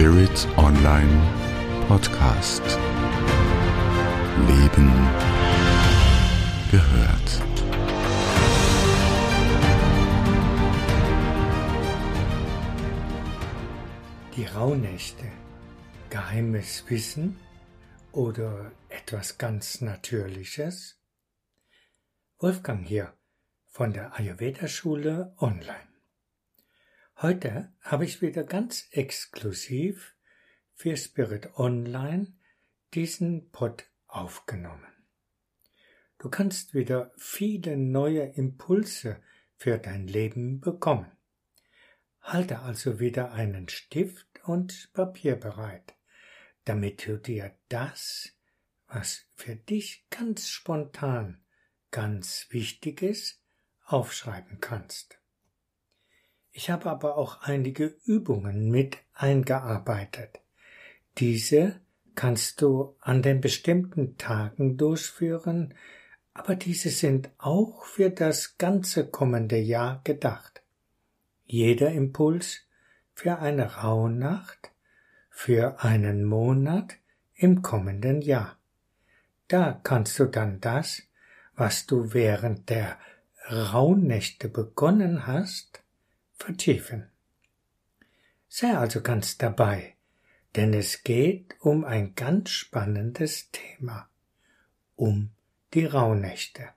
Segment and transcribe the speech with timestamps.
[0.00, 1.12] Spirit Online
[1.86, 2.62] Podcast.
[4.48, 4.90] Leben
[6.70, 7.42] gehört.
[14.36, 15.26] Die Rauhnächte.
[16.08, 17.38] Geheimes Wissen
[18.12, 20.98] oder etwas ganz Natürliches?
[22.38, 23.12] Wolfgang hier
[23.66, 25.89] von der Ayurveda Schule online.
[27.22, 30.16] Heute habe ich wieder ganz exklusiv
[30.72, 32.32] für Spirit Online
[32.94, 34.86] diesen Pod aufgenommen.
[36.16, 39.22] Du kannst wieder viele neue Impulse
[39.54, 41.12] für dein Leben bekommen.
[42.22, 45.94] Halte also wieder einen Stift und Papier bereit,
[46.64, 48.34] damit du dir das,
[48.86, 51.44] was für dich ganz spontan
[51.90, 53.44] ganz wichtig ist,
[53.84, 55.19] aufschreiben kannst.
[56.52, 60.40] Ich habe aber auch einige Übungen mit eingearbeitet.
[61.18, 61.80] Diese
[62.14, 65.74] kannst du an den bestimmten Tagen durchführen,
[66.34, 70.62] aber diese sind auch für das ganze kommende Jahr gedacht.
[71.44, 72.66] Jeder Impuls
[73.14, 74.70] für eine Rauhnacht,
[75.28, 76.96] für einen Monat
[77.34, 78.58] im kommenden Jahr.
[79.48, 81.02] Da kannst du dann das,
[81.54, 82.98] was du während der
[83.50, 85.82] Rauhnächte begonnen hast,
[86.42, 87.10] vertiefen.
[88.48, 89.94] Sei also ganz dabei,
[90.56, 94.08] denn es geht um ein ganz spannendes Thema,
[94.96, 95.30] um
[95.74, 96.70] die Rauhnächte.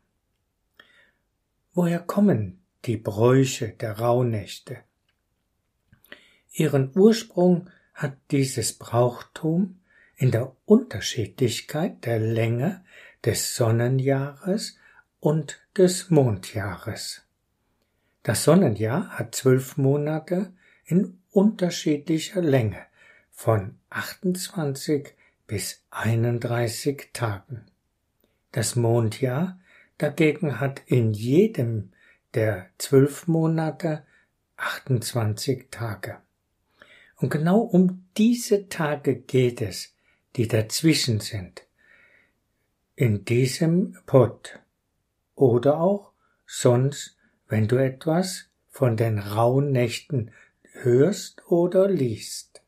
[1.73, 4.83] Woher kommen die Bräuche der Rauhnächte?
[6.51, 9.79] Ihren Ursprung hat dieses Brauchtum
[10.15, 12.85] in der Unterschiedlichkeit der Länge
[13.25, 14.77] des Sonnenjahres
[15.19, 17.22] und des Mondjahres.
[18.23, 20.53] Das Sonnenjahr hat zwölf Monate
[20.85, 22.79] in unterschiedlicher Länge
[23.31, 25.13] von 28
[25.45, 27.65] bis 31 Tagen.
[28.53, 29.59] Das Mondjahr
[29.97, 31.91] dagegen hat in jedem
[32.33, 34.05] der zwölf Monate
[34.55, 36.17] 28 Tage.
[37.17, 39.95] Und genau um diese Tage geht es,
[40.37, 41.63] die dazwischen sind.
[42.95, 44.59] In diesem Pott
[45.35, 46.13] oder auch
[46.45, 47.17] sonst
[47.53, 50.31] wenn du etwas von den rauen Nächten
[50.71, 52.63] hörst oder liest.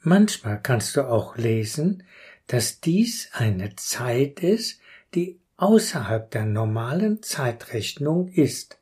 [0.00, 2.04] Manchmal kannst du auch lesen,
[2.46, 4.80] dass dies eine Zeit ist,
[5.14, 8.78] die außerhalb der normalen Zeitrechnung ist.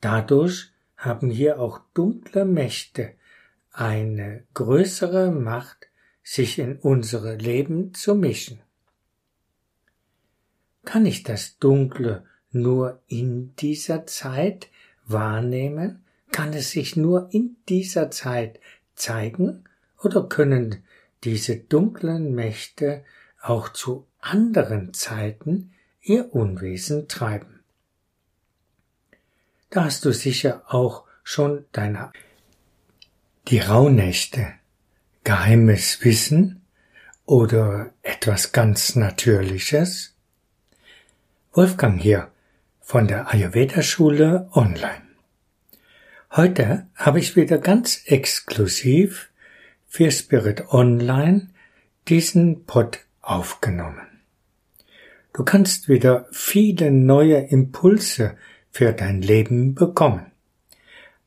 [0.00, 3.12] Dadurch haben hier auch dunkle Mächte
[3.70, 5.86] eine größere Macht,
[6.24, 8.58] sich in unsere Leben zu mischen.
[10.84, 14.68] Kann ich das Dunkle nur in dieser Zeit
[15.06, 16.04] wahrnehmen?
[16.32, 18.60] Kann es sich nur in dieser Zeit
[18.94, 19.64] zeigen?
[20.02, 20.82] Oder können
[21.24, 23.04] diese dunklen Mächte
[23.40, 25.72] auch zu anderen Zeiten
[26.02, 27.60] ihr Unwesen treiben?
[29.70, 32.12] Da hast du sicher auch schon deine
[33.48, 34.54] die Rauhnächte,
[35.22, 36.62] geheimes Wissen
[37.26, 40.14] oder etwas ganz Natürliches?
[41.52, 42.30] Wolfgang hier
[42.84, 45.02] von der Ayurveda Schule online.
[46.30, 49.30] Heute habe ich wieder ganz exklusiv
[49.88, 51.48] für Spirit Online
[52.08, 54.06] diesen Pod aufgenommen.
[55.32, 58.36] Du kannst wieder viele neue Impulse
[58.70, 60.30] für dein Leben bekommen.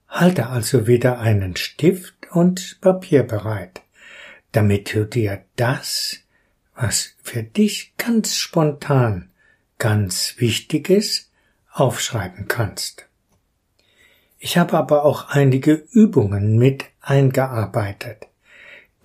[0.07, 3.81] Halte also wieder einen Stift und Papier bereit,
[4.51, 6.19] damit du dir das,
[6.75, 9.31] was für dich ganz spontan
[9.79, 11.26] ganz wichtig ist,
[11.79, 13.07] aufschreiben kannst.
[14.39, 18.27] Ich habe aber auch einige Übungen mit eingearbeitet.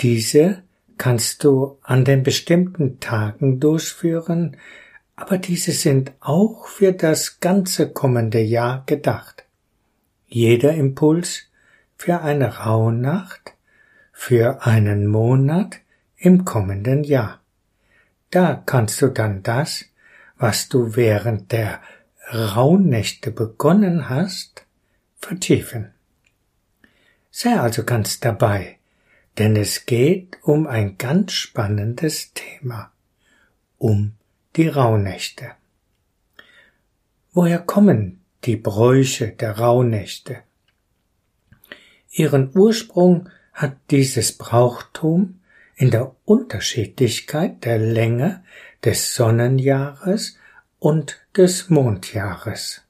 [0.00, 0.62] Diese
[0.98, 4.56] kannst du an den bestimmten Tagen durchführen,
[5.16, 9.44] aber diese sind auch für das ganze kommende Jahr gedacht.
[10.26, 11.50] Jeder Impuls
[11.96, 13.54] für eine Rauhnacht,
[14.12, 15.78] für einen Monat
[16.16, 17.40] im kommenden Jahr.
[18.30, 19.84] Da kannst du dann das,
[20.38, 21.80] was du während der
[22.30, 24.64] Rauhnächte begonnen hast,
[25.18, 25.92] vertiefen.
[27.30, 28.78] Sei also ganz dabei,
[29.38, 32.92] denn es geht um ein ganz spannendes Thema,
[33.78, 34.12] um
[34.56, 35.52] die Rauhnächte.
[37.32, 40.42] Woher kommen die Bräuche der Rauhnächte?
[42.10, 45.40] Ihren Ursprung hat dieses Brauchtum
[45.76, 48.44] in der Unterschiedlichkeit der Länge
[48.84, 50.36] des Sonnenjahres
[50.82, 52.82] und des Mondjahres.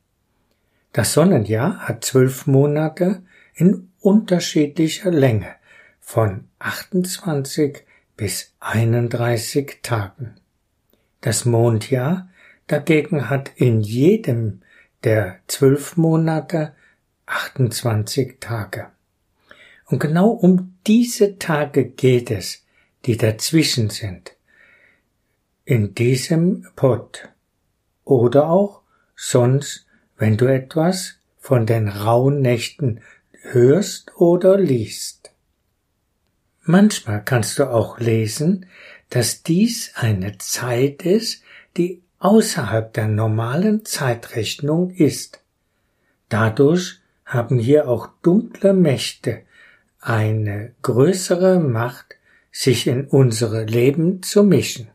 [0.95, 3.23] Das Sonnenjahr hat zwölf Monate
[3.55, 5.57] in unterschiedlicher Länge
[6.01, 7.85] von 28
[8.17, 10.37] bis 31 Tagen.
[11.21, 12.31] Das Mondjahr
[12.67, 14.63] dagegen hat in jedem
[15.05, 16.75] der zwölf Monate
[17.27, 18.87] 28 Tage.
[19.85, 22.65] Und genau um diese Tage geht es,
[23.05, 24.35] die dazwischen sind.
[25.67, 27.32] In diesem Pott.
[28.05, 28.83] Oder auch
[29.17, 33.01] sonst, wenn du etwas von den rauen Nächten
[33.43, 35.33] hörst oder liest.
[36.65, 38.67] Manchmal kannst du auch lesen,
[39.11, 41.43] dass dies eine Zeit ist,
[41.77, 45.41] die außerhalb der normalen Zeitrechnung ist.
[46.29, 49.43] Dadurch haben hier auch dunkle Mächte
[50.01, 52.17] eine größere Macht,
[52.53, 54.92] sich in unsere Leben zu mischen.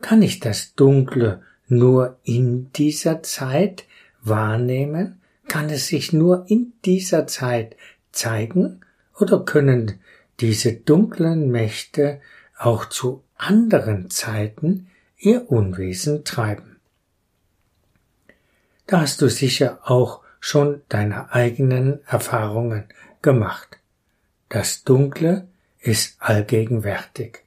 [0.00, 3.84] Kann ich das Dunkle nur in dieser Zeit
[4.22, 5.20] wahrnehmen?
[5.48, 7.76] Kann es sich nur in dieser Zeit
[8.12, 8.80] zeigen?
[9.18, 10.00] Oder können
[10.40, 12.20] diese dunklen Mächte
[12.58, 14.88] auch zu anderen Zeiten
[15.18, 16.80] ihr Unwesen treiben?
[18.86, 22.84] Da hast du sicher auch schon deine eigenen Erfahrungen
[23.22, 23.78] gemacht.
[24.48, 25.46] Das Dunkle
[25.78, 27.44] ist allgegenwärtig.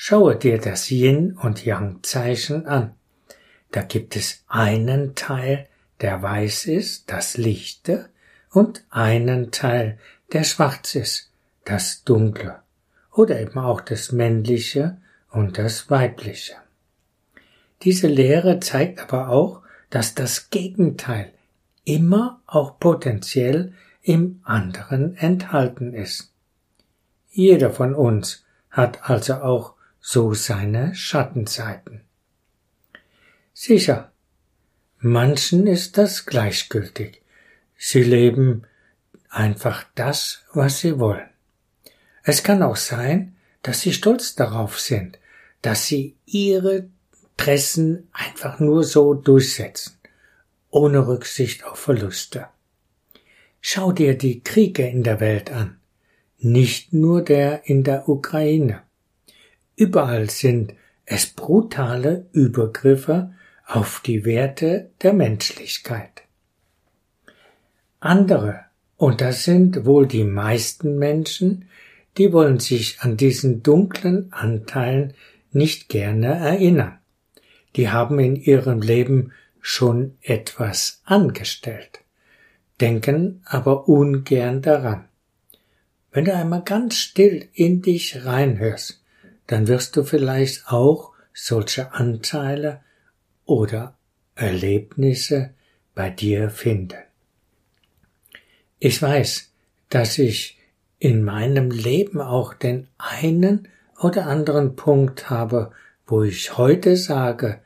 [0.00, 2.94] Schaue dir das Yin und Yang Zeichen an.
[3.72, 5.66] Da gibt es einen Teil,
[6.00, 8.08] der weiß ist, das Lichte,
[8.52, 9.98] und einen Teil,
[10.32, 11.32] der schwarz ist,
[11.64, 12.60] das Dunkle,
[13.10, 14.98] oder eben auch das Männliche
[15.32, 16.54] und das Weibliche.
[17.82, 21.32] Diese Lehre zeigt aber auch, dass das Gegenteil
[21.82, 23.72] immer auch potenziell
[24.02, 26.32] im anderen enthalten ist.
[27.32, 29.74] Jeder von uns hat also auch
[30.10, 32.00] so seine Schattenseiten.
[33.52, 34.10] Sicher,
[35.00, 37.20] manchen ist das gleichgültig.
[37.76, 38.62] Sie leben
[39.28, 41.28] einfach das, was sie wollen.
[42.22, 45.18] Es kann auch sein, dass sie stolz darauf sind,
[45.60, 46.88] dass sie ihre
[47.32, 49.98] Interessen einfach nur so durchsetzen,
[50.70, 52.48] ohne Rücksicht auf Verluste.
[53.60, 55.78] Schau dir die Kriege in der Welt an,
[56.38, 58.87] nicht nur der in der Ukraine.
[59.78, 63.32] Überall sind es brutale Übergriffe
[63.64, 66.22] auf die Werte der Menschlichkeit.
[68.00, 68.64] Andere,
[68.96, 71.68] und das sind wohl die meisten Menschen,
[72.16, 75.14] die wollen sich an diesen dunklen Anteilen
[75.52, 76.98] nicht gerne erinnern.
[77.76, 82.00] Die haben in ihrem Leben schon etwas angestellt,
[82.80, 85.04] denken aber ungern daran.
[86.10, 88.97] Wenn du einmal ganz still in dich reinhörst,
[89.48, 92.82] dann wirst du vielleicht auch solche Anteile
[93.44, 93.96] oder
[94.36, 95.50] Erlebnisse
[95.94, 96.98] bei dir finden.
[98.78, 99.50] Ich weiß,
[99.88, 100.58] dass ich
[101.00, 103.68] in meinem Leben auch den einen
[104.00, 105.72] oder anderen Punkt habe,
[106.06, 107.60] wo ich heute sage,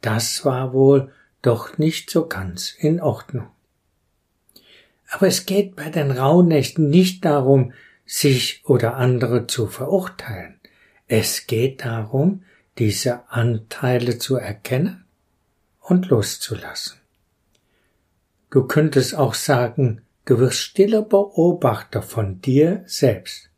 [0.00, 1.12] das war wohl
[1.42, 3.48] doch nicht so ganz in Ordnung.
[5.10, 7.72] Aber es geht bei den Rauhnächten nicht darum,
[8.04, 10.55] sich oder andere zu verurteilen.
[11.08, 12.44] Es geht darum,
[12.78, 15.04] diese Anteile zu erkennen
[15.80, 16.98] und loszulassen.
[18.50, 23.48] Du könntest auch sagen, Du wirst stiller Beobachter von dir selbst.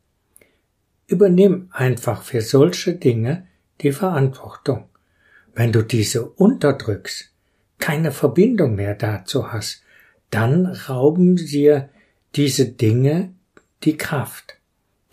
[1.07, 3.47] Übernimm einfach für solche Dinge
[3.81, 4.85] die Verantwortung.
[5.55, 7.33] Wenn du diese unterdrückst,
[7.79, 9.83] keine Verbindung mehr dazu hast,
[10.29, 11.89] dann rauben dir
[12.37, 13.33] diese Dinge
[13.85, 14.59] die Kraft.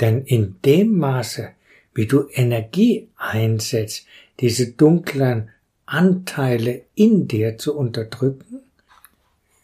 [0.01, 1.51] Denn in dem Maße,
[1.96, 4.06] wie du Energie einsetzt,
[4.40, 5.50] diese dunklen
[5.86, 8.62] Anteile in dir zu unterdrücken,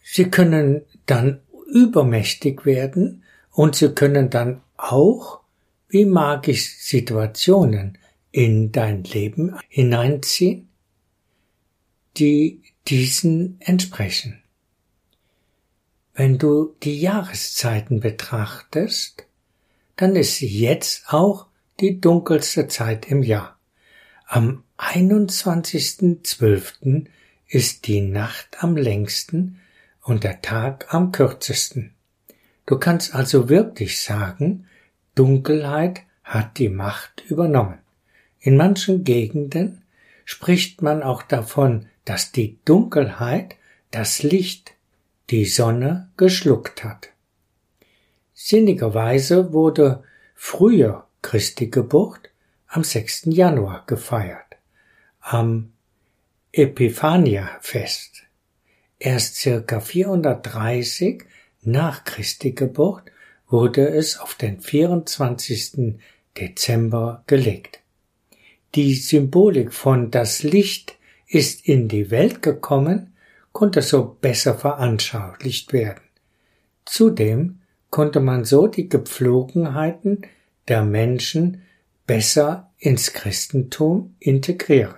[0.03, 5.41] sie können dann übermächtig werden und sie können dann auch
[5.89, 7.97] wie magisch Situationen
[8.31, 10.69] in dein Leben hineinziehen,
[12.17, 14.41] die diesen entsprechen.
[16.13, 19.25] Wenn du die Jahreszeiten betrachtest,
[19.97, 21.47] dann ist jetzt auch
[21.81, 23.57] die dunkelste Zeit im Jahr.
[24.27, 27.07] Am 21.12.
[27.47, 29.59] ist die Nacht am längsten
[30.03, 31.95] und der Tag am kürzesten.
[32.65, 34.67] Du kannst also wirklich sagen,
[35.15, 37.79] Dunkelheit hat die Macht übernommen.
[38.39, 39.81] In manchen Gegenden
[40.23, 43.55] spricht man auch davon, dass die Dunkelheit
[43.89, 44.75] das Licht,
[45.29, 47.09] die Sonne, geschluckt hat.
[48.33, 50.03] Sinnigerweise wurde
[50.35, 52.29] früher Christi Geburt
[52.67, 53.23] am 6.
[53.25, 54.57] Januar gefeiert,
[55.19, 55.71] am
[56.51, 58.23] Epiphania-Fest.
[58.97, 61.23] Erst circa 430
[61.61, 63.11] nach Christi Geburt
[63.47, 65.99] wurde es auf den 24.
[66.37, 67.81] Dezember gelegt.
[68.75, 70.97] Die Symbolik von das Licht
[71.27, 73.13] ist in die Welt gekommen,
[73.51, 76.03] konnte so besser veranschaulicht werden.
[76.85, 77.59] Zudem
[77.89, 80.21] konnte man so die Gepflogenheiten
[80.67, 81.63] der Menschen
[82.05, 84.95] besser ins Christentum integrieren.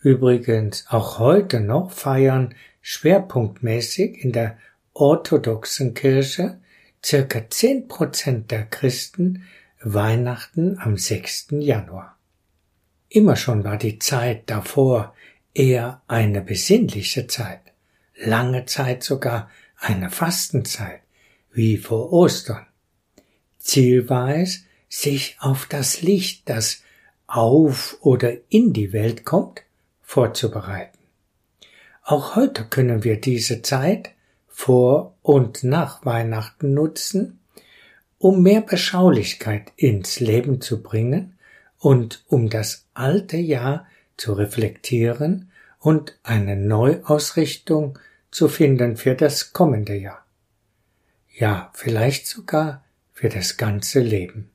[0.00, 4.56] Übrigens auch heute noch feiern schwerpunktmäßig in der
[4.94, 6.60] orthodoxen Kirche
[7.04, 9.44] circa zehn Prozent der Christen
[9.82, 11.48] Weihnachten am 6.
[11.60, 12.16] Januar.
[13.08, 15.14] Immer schon war die Zeit davor
[15.54, 17.60] eher eine besinnliche Zeit,
[18.16, 21.00] lange Zeit sogar eine Fastenzeit,
[21.52, 22.67] wie vor Ostern.
[23.58, 26.82] Ziel war es, sich auf das Licht, das
[27.26, 29.62] auf oder in die Welt kommt,
[30.02, 30.98] vorzubereiten.
[32.02, 34.10] Auch heute können wir diese Zeit
[34.48, 37.38] vor und nach Weihnachten nutzen,
[38.16, 41.38] um mehr Beschaulichkeit ins Leben zu bringen
[41.78, 43.86] und um das alte Jahr
[44.16, 47.98] zu reflektieren und eine Neuausrichtung
[48.30, 50.24] zu finden für das kommende Jahr.
[51.32, 52.82] Ja, vielleicht sogar
[53.18, 54.48] für das ganze Leben.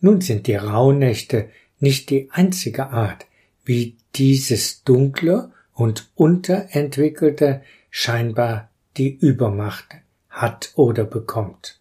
[0.00, 3.26] Nun sind die Rauhnächte nicht die einzige Art,
[3.64, 9.94] wie dieses dunkle und unterentwickelte scheinbar die Übermacht
[10.28, 11.78] hat oder bekommt.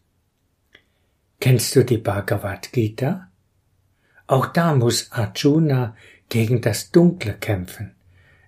[1.39, 3.31] Kennst du die Bhagavad Gita?
[4.27, 5.97] Auch da muss Arjuna
[6.29, 7.95] gegen das Dunkle kämpfen.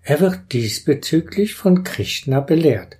[0.03, 2.99] Er wird diesbezüglich von Krishna belehrt.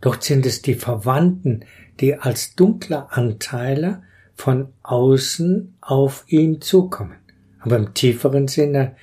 [0.00, 1.64] Dort sind es die Verwandten,
[2.02, 4.02] die als dunkle Anteile
[4.34, 7.16] von außen auf ihn zukommen.
[7.60, 8.96] Aber im tieferen Sinne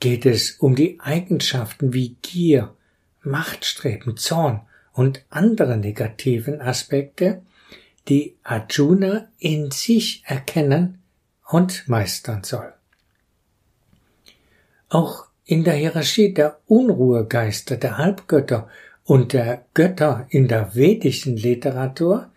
[0.00, 2.74] geht es um die Eigenschaften wie Gier,
[3.22, 7.42] Machtstreben, Zorn und andere negativen Aspekte,
[8.08, 11.02] die Arjuna in sich erkennen
[11.44, 12.72] und meistern soll.
[14.88, 18.68] Auch in der Hierarchie der Unruhegeister, der Halbgötter
[19.04, 22.30] und der Götter in der vedischen Literatur,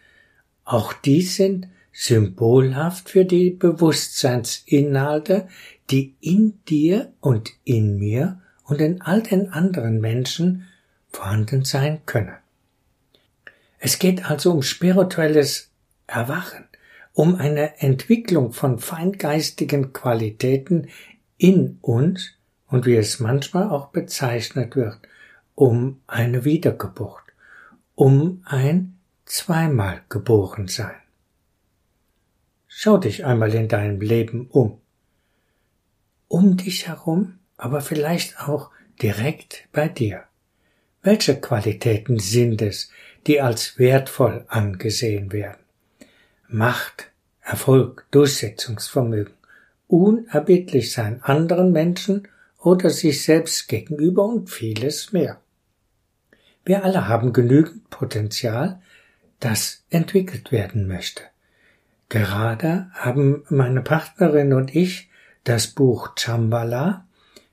[0.70, 5.48] auch die sind symbolhaft für die Bewusstseinsinhalte,
[5.90, 10.68] die in dir und in mir und in all den anderen Menschen
[11.08, 12.36] vorhanden sein können.
[13.80, 15.72] Es geht also um spirituelles
[16.06, 16.66] Erwachen,
[17.14, 20.90] um eine Entwicklung von feingeistigen Qualitäten
[21.40, 22.34] in uns
[22.68, 25.00] und wie es manchmal auch bezeichnet wird,
[25.56, 27.24] um eine Wiedergeburt,
[27.96, 28.99] um ein
[29.30, 31.00] zweimal geboren sein.
[32.68, 34.82] Schau dich einmal in deinem Leben um.
[36.28, 38.72] Um dich herum, aber vielleicht auch
[39.02, 40.24] direkt bei dir.
[41.02, 42.92] Welche Qualitäten sind es,
[43.28, 45.62] die als wertvoll angesehen werden?
[46.48, 49.34] Macht, Erfolg, Durchsetzungsvermögen,
[49.88, 52.28] unerbittlich sein anderen Menschen
[52.60, 55.40] oder sich selbst gegenüber und vieles mehr.
[56.66, 58.82] Wir alle haben genügend Potenzial,
[59.40, 61.24] das entwickelt werden möchte.
[62.10, 65.10] Gerade haben meine Partnerin und ich
[65.44, 67.08] das Buch Chambala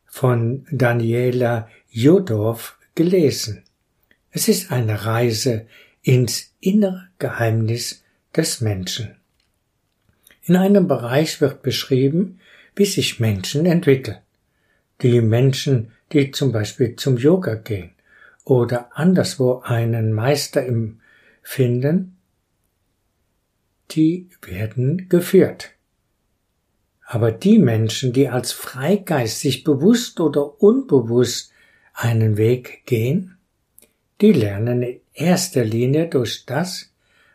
[0.07, 3.65] von Daniela Jodorf gelesen.
[4.31, 5.67] Es ist eine Reise
[6.03, 8.03] ins innere Geheimnis
[8.35, 9.17] des Menschen.
[10.43, 12.41] In einem Bereich wird beschrieben,
[12.75, 14.19] wie sich Menschen entwickeln.
[15.03, 17.91] Die Menschen, die zum Beispiel zum Yoga gehen
[18.45, 21.01] oder anderswo einen Meister im
[21.47, 22.19] finden,
[23.93, 25.71] die werden geführt.
[27.07, 31.53] Aber die Menschen, die als Freigeist sich bewusst oder unbewusst
[31.95, 33.39] einen Weg gehen,
[34.21, 36.93] die lernen in erster Linie durch das,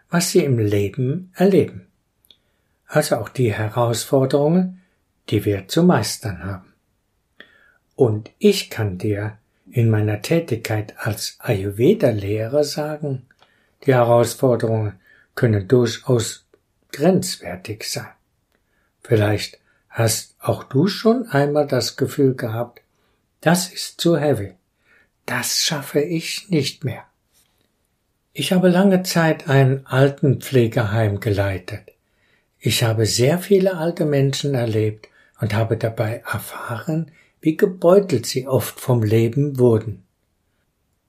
[0.10, 1.88] was sie im Leben erleben.
[2.88, 4.82] Also auch die Herausforderungen,
[5.30, 6.74] die wir zu meistern haben.
[7.96, 9.38] Und ich kann dir
[9.70, 13.28] in meiner Tätigkeit als Ayurveda-Lehrer sagen,
[13.86, 15.00] die Herausforderungen
[15.36, 16.46] können durchaus
[16.92, 18.10] grenzwertig sein.
[19.02, 19.60] Vielleicht
[19.90, 22.82] hast auch du schon einmal das Gefühl gehabt,
[23.42, 24.54] das ist zu heavy.
[25.26, 27.04] Das schaffe ich nicht mehr.
[28.34, 31.92] Ich habe lange Zeit ein Altenpflegeheim geleitet.
[32.60, 35.10] Ich habe sehr viele alte Menschen erlebt
[35.40, 37.12] und habe dabei erfahren,
[37.42, 40.04] wie gebeutelt sie oft vom Leben wurden.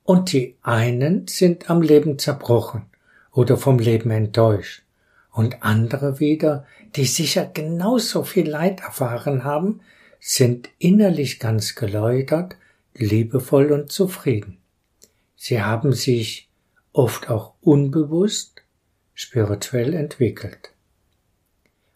[0.04, 2.86] Und die einen sind am Leben zerbrochen
[3.32, 4.82] oder vom Leben enttäuscht,
[5.30, 9.80] und andere wieder, die sicher genauso viel Leid erfahren haben,
[10.20, 12.56] sind innerlich ganz geläutert,
[12.94, 14.58] liebevoll und zufrieden.
[15.36, 16.48] Sie haben sich
[16.92, 18.62] oft auch unbewusst,
[19.14, 20.72] spirituell entwickelt.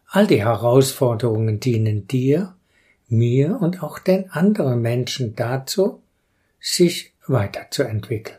[0.08, 2.54] All die Herausforderungen dienen dir,
[3.08, 6.02] mir und auch den anderen Menschen dazu,
[6.58, 8.38] sich weiterzuentwickeln.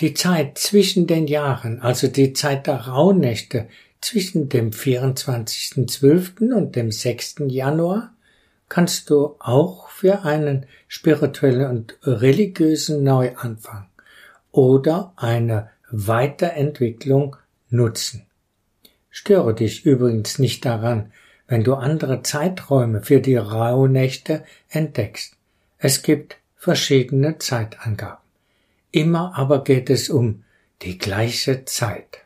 [0.00, 3.68] Die Zeit zwischen den Jahren, also die Zeit der Rauhnächte
[4.00, 6.52] zwischen dem 24.12.
[6.52, 7.36] und dem 6.
[7.46, 8.12] Januar,
[8.68, 13.86] kannst du auch für einen spirituellen und religiösen Neuanfang
[14.50, 17.36] oder eine Weiterentwicklung
[17.70, 18.26] nutzen.
[19.08, 21.12] Störe dich übrigens nicht daran,
[21.48, 25.36] wenn du andere Zeiträume für die Rauhnächte entdeckst.
[25.78, 26.36] Es gibt
[26.66, 28.24] verschiedene Zeitangaben.
[28.90, 30.42] Immer aber geht es um
[30.82, 32.24] die gleiche Zeit.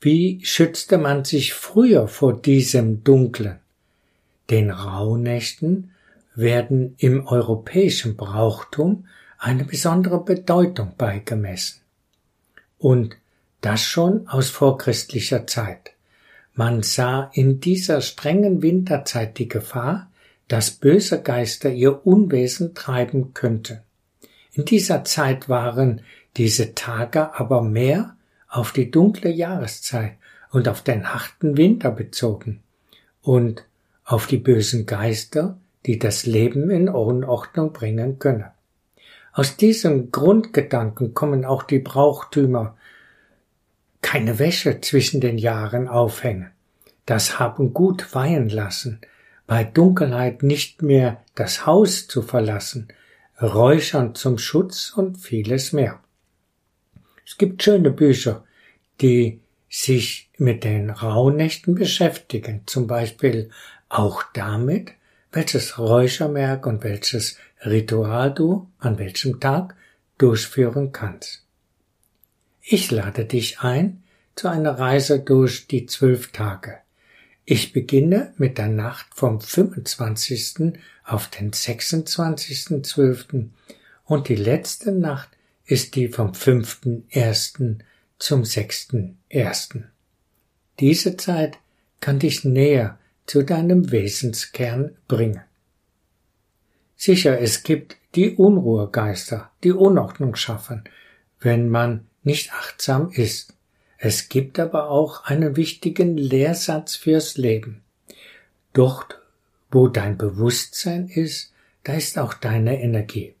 [0.00, 3.58] Wie schützte man sich früher vor diesem Dunklen?
[4.50, 5.90] Den Rauhnächten
[6.36, 11.80] werden im europäischen Brauchtum eine besondere Bedeutung beigemessen.
[12.78, 13.16] Und
[13.62, 15.90] das schon aus vorchristlicher Zeit.
[16.54, 20.08] Man sah in dieser strengen Winterzeit die Gefahr,
[20.48, 23.80] dass böse Geister ihr Unwesen treiben könnten.
[24.52, 26.00] In dieser Zeit waren
[26.36, 28.16] diese Tage aber mehr
[28.48, 30.14] auf die dunkle Jahreszeit
[30.50, 32.62] und auf den harten Winter bezogen
[33.22, 33.64] und
[34.04, 38.46] auf die bösen Geister, die das Leben in Unordnung bringen können.
[39.32, 42.76] Aus diesem Grundgedanken kommen auch die Brauchtümer
[44.00, 46.50] keine Wäsche zwischen den Jahren aufhängen,
[47.04, 49.00] das Haben gut weihen lassen,
[49.48, 52.88] bei Dunkelheit nicht mehr das Haus zu verlassen,
[53.40, 56.00] Räuchern zum Schutz und vieles mehr.
[57.26, 58.44] Es gibt schöne Bücher,
[59.00, 59.40] die
[59.70, 63.50] sich mit den Rauhnächten beschäftigen, zum Beispiel
[63.88, 64.92] auch damit,
[65.32, 69.74] welches Räuchermerk und welches Ritual du an welchem Tag
[70.18, 71.42] durchführen kannst.
[72.60, 74.02] Ich lade dich ein
[74.34, 76.80] zu einer Reise durch die zwölf Tage.
[77.50, 80.74] Ich beginne mit der Nacht vom 25.
[81.02, 83.48] auf den 26.12.
[84.04, 85.30] und die letzte Nacht
[85.64, 87.78] ist die vom 5.1.
[88.18, 89.82] zum 6.1.
[90.78, 91.56] Diese Zeit
[92.00, 95.40] kann dich näher zu deinem Wesenskern bringen.
[96.96, 100.84] Sicher, es gibt die Unruhegeister, die Unordnung schaffen,
[101.40, 103.54] wenn man nicht achtsam ist.
[104.00, 107.82] Es gibt aber auch einen wichtigen Lehrsatz fürs Leben.
[108.72, 109.20] Dort,
[109.72, 113.34] wo dein Bewusstsein ist, da ist auch deine Energie.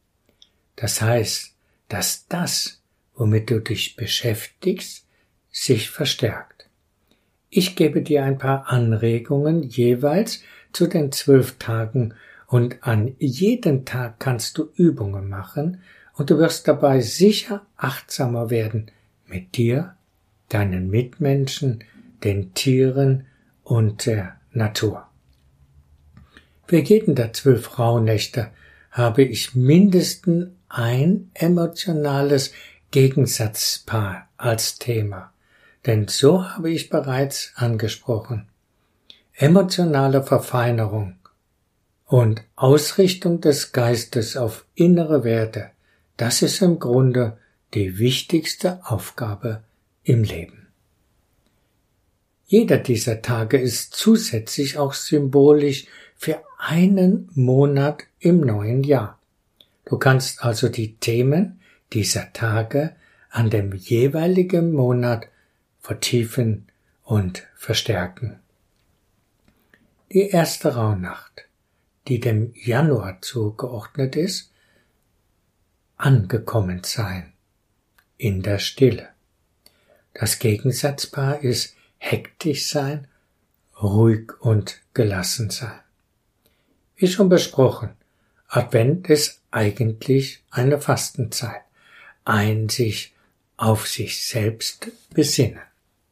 [0.74, 1.54] Das heißt,
[1.88, 2.82] dass das,
[3.14, 5.06] womit du dich beschäftigst,
[5.50, 6.68] sich verstärkt.
[7.50, 10.42] Ich gebe dir ein paar Anregungen jeweils
[10.72, 12.14] zu den zwölf Tagen
[12.48, 15.82] und an jedem Tag kannst du Übungen machen
[16.14, 18.90] und du wirst dabei sicher achtsamer werden
[19.26, 19.94] mit dir
[20.48, 21.84] deinen Mitmenschen,
[22.24, 23.26] den Tieren
[23.62, 25.06] und der Natur.
[26.66, 28.50] Für jeden der zwölf Rauhnächte
[28.90, 32.52] habe ich mindestens ein emotionales
[32.90, 35.32] Gegensatzpaar als Thema,
[35.86, 38.48] denn so habe ich bereits angesprochen.
[39.34, 41.14] Emotionale Verfeinerung
[42.06, 45.70] und Ausrichtung des Geistes auf innere Werte,
[46.16, 47.38] das ist im Grunde
[47.74, 49.62] die wichtigste Aufgabe
[50.08, 50.68] im Leben.
[52.46, 59.18] Jeder dieser Tage ist zusätzlich auch symbolisch für einen Monat im neuen Jahr.
[59.84, 61.60] Du kannst also die Themen
[61.92, 62.96] dieser Tage
[63.28, 65.28] an dem jeweiligen Monat
[65.78, 66.68] vertiefen
[67.02, 68.40] und verstärken.
[70.10, 71.44] Die erste Rauhnacht,
[72.08, 74.50] die dem Januar zugeordnet ist,
[75.98, 77.34] angekommen sein
[78.16, 79.10] in der Stille.
[80.18, 83.06] Das Gegensatzpaar ist hektisch sein,
[83.80, 85.78] ruhig und gelassen sein.
[86.96, 87.90] Wie schon besprochen,
[88.48, 91.62] Advent ist eigentlich eine Fastenzeit,
[92.24, 93.14] ein sich
[93.56, 95.60] auf sich selbst besinnen.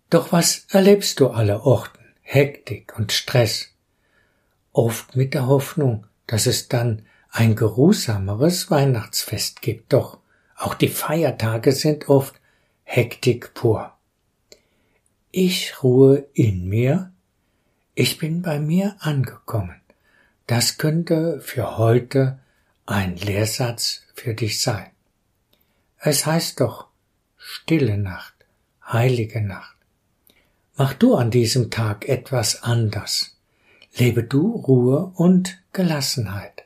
[0.09, 2.05] Doch was erlebst du alle Orten?
[2.23, 3.71] Hektik und Stress.
[4.73, 9.93] Oft mit der Hoffnung, dass es dann ein geruhsameres Weihnachtsfest gibt.
[9.93, 10.19] Doch
[10.55, 12.41] auch die Feiertage sind oft
[12.85, 13.96] Hektik pur.
[15.39, 17.13] Ich ruhe in mir,
[17.95, 19.79] ich bin bei mir angekommen.
[20.47, 22.39] Das könnte für heute
[22.87, 24.87] ein Lehrsatz für dich sein.
[25.99, 26.87] Es heißt doch
[27.37, 28.33] stille Nacht,
[28.83, 29.77] heilige Nacht.
[30.75, 33.37] Mach du an diesem Tag etwas anders.
[33.95, 36.65] Lebe du Ruhe und Gelassenheit.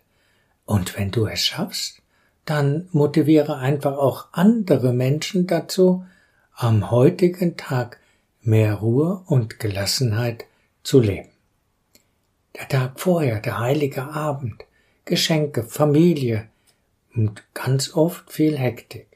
[0.64, 2.02] Und wenn du es schaffst,
[2.44, 6.06] dann motiviere einfach auch andere Menschen dazu,
[6.54, 7.99] am heutigen Tag
[8.42, 10.46] mehr Ruhe und Gelassenheit
[10.82, 11.28] zu leben.
[12.56, 14.64] Der Tag vorher, der heilige Abend,
[15.04, 16.48] Geschenke, Familie
[17.14, 19.06] und ganz oft viel Hektik.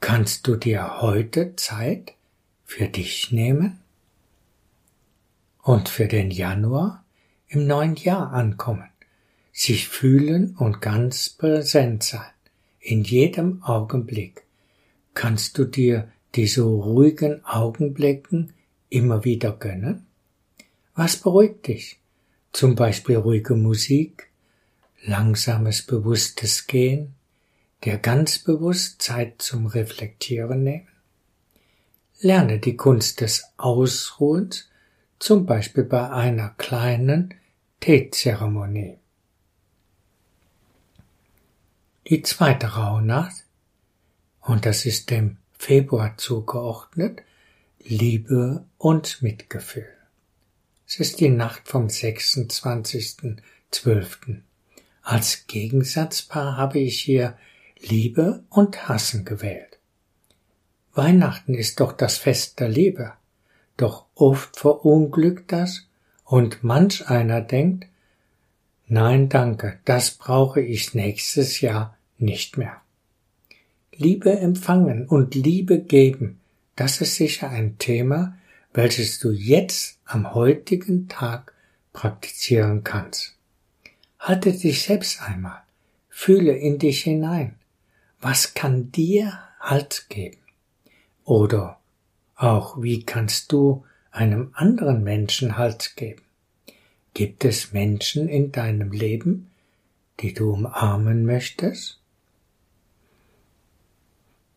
[0.00, 2.14] Kannst du dir heute Zeit
[2.64, 3.80] für dich nehmen?
[5.62, 7.04] Und für den Januar
[7.48, 8.88] im neuen Jahr ankommen,
[9.52, 12.30] sich fühlen und ganz präsent sein,
[12.78, 14.44] in jedem Augenblick.
[15.14, 18.52] Kannst du dir diese ruhigen Augenblicken
[18.88, 20.06] immer wieder gönnen?
[20.94, 21.98] Was beruhigt dich?
[22.52, 24.30] Zum Beispiel ruhige Musik,
[25.02, 27.14] langsames bewusstes Gehen,
[27.84, 30.88] dir ganz bewusst Zeit zum Reflektieren nehmen.
[32.20, 34.68] Lerne die Kunst des Ausruhens,
[35.18, 37.34] zum Beispiel bei einer kleinen
[37.80, 38.98] Teezeremonie.
[42.08, 43.44] Die zweite Rauhnacht,
[44.40, 47.22] und das ist dem Februar zugeordnet,
[47.82, 49.88] Liebe und Mitgefühl.
[50.86, 54.40] Es ist die Nacht vom 26.12.
[55.02, 57.36] Als Gegensatzpaar habe ich hier
[57.80, 59.78] Liebe und Hassen gewählt.
[60.94, 63.12] Weihnachten ist doch das Fest der Liebe,
[63.76, 65.86] doch oft verunglückt das
[66.24, 67.86] und manch einer denkt,
[68.86, 72.80] nein danke, das brauche ich nächstes Jahr nicht mehr.
[73.98, 76.40] Liebe empfangen und Liebe geben,
[76.74, 78.36] das ist sicher ein Thema,
[78.74, 81.54] welches du jetzt am heutigen Tag
[81.94, 83.34] praktizieren kannst.
[84.18, 85.62] Halte dich selbst einmal,
[86.10, 87.54] fühle in dich hinein.
[88.20, 90.38] Was kann dir Halt geben?
[91.24, 91.80] Oder
[92.36, 96.22] auch wie kannst du einem anderen Menschen Halt geben?
[97.14, 99.50] Gibt es Menschen in deinem Leben,
[100.20, 101.98] die du umarmen möchtest?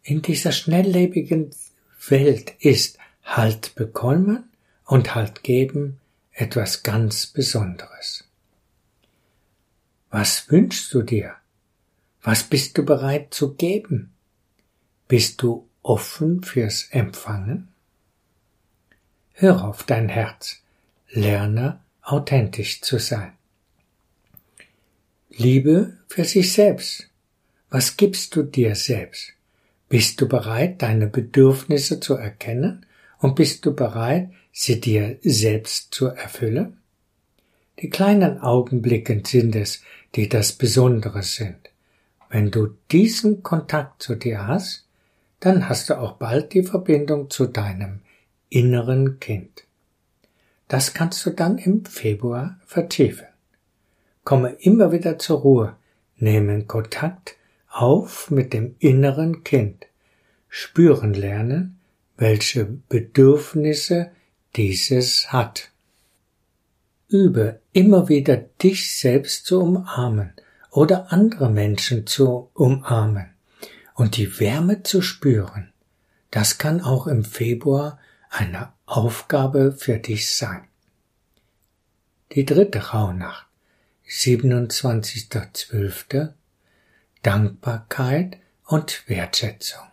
[0.10, 1.52] In dieser schnelllebigen
[2.08, 4.50] Welt ist Halt bekommen
[4.86, 6.00] und Halt geben
[6.32, 8.24] etwas ganz Besonderes.
[10.10, 11.36] Was wünschst du dir?
[12.24, 14.12] Was bist du bereit zu geben?
[15.08, 17.68] Bist du offen fürs Empfangen?
[19.34, 20.64] Hör auf dein Herz,
[21.12, 23.34] lerne authentisch zu sein.
[25.30, 27.08] Liebe für sich selbst.
[27.70, 29.34] Was gibst du dir selbst?
[29.90, 32.86] Bist du bereit, deine Bedürfnisse zu erkennen
[33.18, 36.78] und bist du bereit, sie dir selbst zu erfüllen?
[37.80, 39.82] Die kleinen Augenblicke sind es,
[40.16, 41.58] die das Besondere sind.
[42.30, 44.86] Wenn du diesen Kontakt zu dir hast,
[45.40, 48.02] dann hast du auch bald die Verbindung zu deinem
[48.50, 49.64] inneren Kind.
[50.68, 53.26] Das kannst du dann im Februar vertiefen.
[54.24, 55.76] Komme immer wieder zur Ruhe,
[56.18, 57.39] nehme Kontakt
[57.70, 59.86] auf mit dem inneren Kind,
[60.48, 61.80] spüren lernen,
[62.18, 64.12] welche Bedürfnisse
[64.56, 65.70] dieses hat.
[67.08, 70.34] Übe immer wieder dich selbst zu umarmen
[70.72, 73.32] oder andere Menschen zu umarmen
[73.96, 75.72] und die Wärme zu spüren.
[76.32, 80.68] Das kann auch im Februar eine Aufgabe für dich sein.
[82.34, 83.48] Die dritte Rauhnacht,
[84.08, 86.34] 27.12.
[87.22, 89.90] Dankbarkeit und Wertschätzung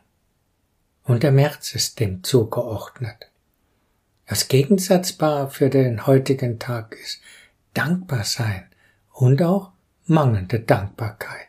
[1.06, 3.30] und der März ist dem zugeordnet.
[4.26, 7.20] Das Gegensatzpaar für den heutigen Tag ist
[7.74, 8.66] dankbar sein
[9.12, 9.70] und auch
[10.06, 11.46] mangelnde Dankbarkeit.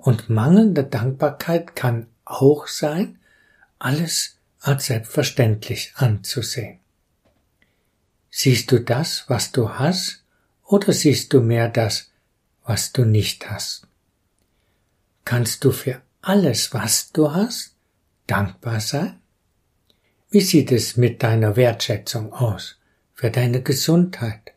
[0.00, 3.18] Und mangelnde Dankbarkeit kann auch sein,
[3.78, 6.78] alles als selbstverständlich anzusehen.
[8.30, 10.22] Siehst du das, was du hast,
[10.64, 12.10] oder siehst du mehr das,
[12.64, 13.86] was du nicht hast?
[15.24, 17.74] Kannst du für alles, was du hast,
[18.26, 19.20] dankbar sein?
[20.30, 22.78] Wie sieht es mit deiner Wertschätzung aus
[23.14, 24.52] für deine Gesundheit,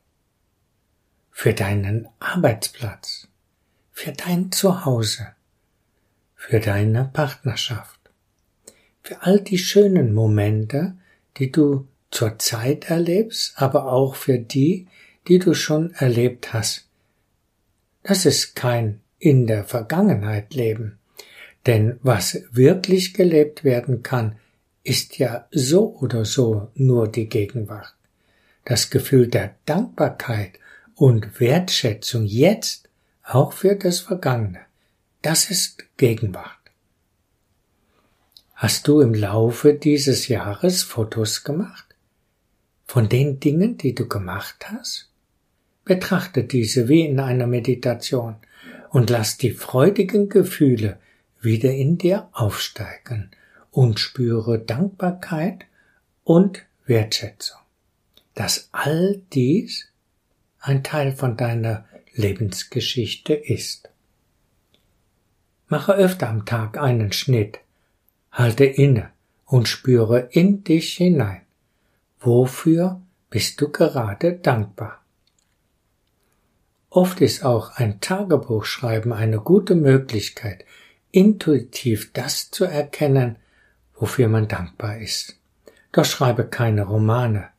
[1.30, 3.28] für deinen Arbeitsplatz,
[3.91, 5.36] für dein Zuhause,
[6.36, 7.99] für deine Partnerschaft,
[9.04, 10.97] für all die schönen Momente,
[11.38, 14.88] die du zur Zeit erlebst, aber auch für die,
[15.28, 16.88] die du schon erlebt hast.
[18.04, 21.00] Das ist kein in der Vergangenheit leben,
[21.66, 24.38] denn was wirklich gelebt werden kann,
[24.84, 27.96] ist ja so oder so nur die Gegenwart.
[28.66, 30.60] Das Gefühl der Dankbarkeit
[30.94, 32.88] und Wertschätzung jetzt
[33.24, 34.60] auch für das Vergangene,
[35.24, 36.52] das ist Gegenwart.
[38.54, 41.96] Hast du im Laufe dieses Jahres Fotos gemacht?
[42.86, 45.10] Von den Dingen, die du gemacht hast?
[45.84, 48.36] Betrachte diese wie in einer Meditation
[48.96, 50.98] und lass die freudigen Gefühle
[51.42, 53.30] wieder in dir aufsteigen
[53.70, 55.66] und spüre Dankbarkeit
[56.24, 57.60] und Wertschätzung,
[58.36, 59.90] dass all dies
[60.62, 63.90] ein Teil von deiner Lebensgeschichte ist.
[65.68, 67.60] Mache öfter am Tag einen Schnitt,
[68.32, 69.12] halte inne
[69.44, 71.42] und spüre in dich hinein.
[72.22, 75.05] Wofür bist du gerade dankbar?
[76.96, 80.64] Oft ist auch ein Tagebuchschreiben eine gute Möglichkeit,
[81.12, 83.36] intuitiv das zu erkennen,
[83.96, 85.36] wofür man dankbar ist.
[85.92, 87.50] Doch schreibe keine Romane,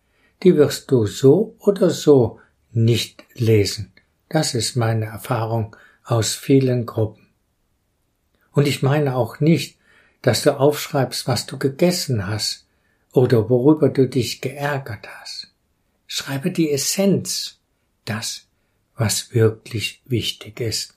[0.43, 2.41] die wirst du so oder so
[2.73, 3.93] nicht lesen.
[4.31, 7.27] Das ist meine Erfahrung aus vielen Gruppen.
[8.53, 9.77] Und ich meine auch nicht,
[10.23, 12.65] dass du aufschreibst, was du gegessen hast
[13.13, 15.53] oder worüber du dich geärgert hast.
[16.07, 17.59] Schreibe die Essenz,
[18.07, 18.46] das,
[18.97, 20.95] was wirklich wichtig ist.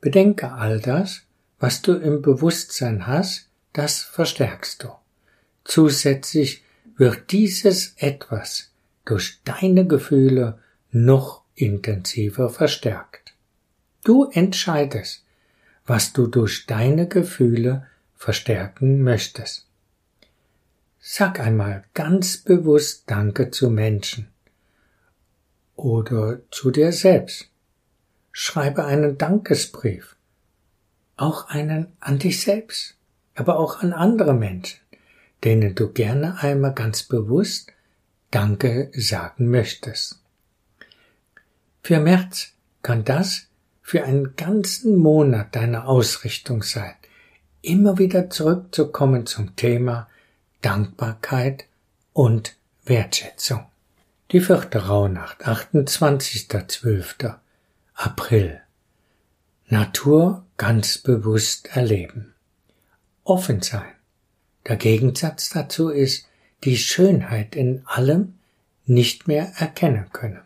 [0.00, 1.22] Bedenke all das,
[1.58, 4.88] was du im Bewusstsein hast, das verstärkst du.
[5.64, 6.64] Zusätzlich
[6.96, 8.72] wird dieses etwas
[9.04, 10.58] durch deine Gefühle
[10.90, 13.34] noch intensiver verstärkt.
[14.04, 15.24] Du entscheidest,
[15.86, 19.66] was du durch deine Gefühle verstärken möchtest.
[21.00, 24.28] Sag einmal ganz bewusst Danke zu Menschen,
[25.76, 27.48] oder zu dir selbst.
[28.32, 30.16] Schreibe einen Dankesbrief,
[31.16, 32.96] auch einen an dich selbst,
[33.34, 34.80] aber auch an andere Menschen,
[35.44, 37.72] denen du gerne einmal ganz bewusst
[38.30, 40.20] Danke sagen möchtest.
[41.82, 43.48] Für März kann das
[43.82, 46.94] für einen ganzen Monat deine Ausrichtung sein,
[47.60, 50.08] immer wieder zurückzukommen zum Thema
[50.62, 51.66] Dankbarkeit
[52.12, 53.71] und Wertschätzung.
[54.32, 57.34] Die vierte Rauhnacht, 28.12.
[57.92, 58.62] April.
[59.66, 62.32] Natur ganz bewusst erleben.
[63.24, 63.92] Offen sein.
[64.66, 66.28] Der Gegensatz dazu ist
[66.64, 68.38] die Schönheit in allem
[68.86, 70.40] nicht mehr erkennen können.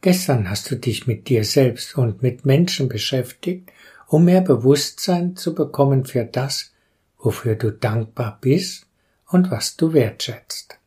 [0.00, 3.70] Gestern hast du dich mit dir selbst und mit Menschen beschäftigt,
[4.08, 6.72] um mehr Bewusstsein zu bekommen für das,
[7.18, 8.88] wofür du dankbar bist
[9.28, 10.80] und was du wertschätzt.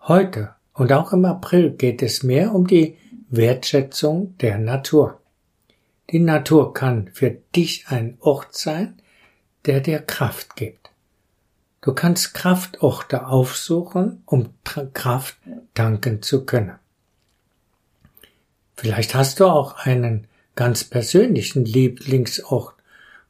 [0.00, 2.96] Heute und auch im April geht es mehr um die
[3.30, 5.20] Wertschätzung der Natur.
[6.10, 9.00] Die Natur kann für dich ein Ort sein,
[9.64, 10.90] der dir Kraft gibt.
[11.80, 14.50] Du kannst Kraftorte aufsuchen, um
[14.92, 15.36] Kraft
[15.74, 16.78] danken zu können.
[18.76, 22.74] Vielleicht hast du auch einen ganz persönlichen Lieblingsort,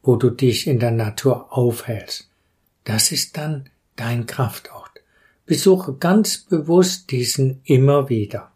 [0.02, 2.28] wo du dich in der Natur aufhältst.
[2.84, 4.85] Das ist dann dein Kraftort.
[5.46, 8.50] Besuche ganz bewusst diesen immer wieder.